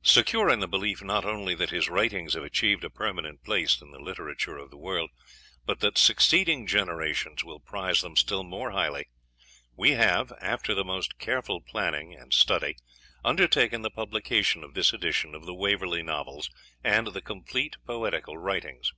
[0.00, 3.90] Secure in the belief not only that his writings have achieved a permanent place in
[3.90, 5.10] the literature of the world,
[5.66, 9.10] but that succeeding generations will prize them still more highly,
[9.74, 12.76] we have, after the most careful planning and study,
[13.22, 16.48] undertaken the publication of this edition of the Waverley Novels
[16.82, 18.94] and the complete poetical writings.